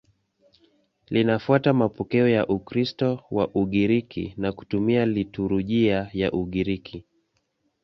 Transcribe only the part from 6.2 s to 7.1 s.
Ugiriki.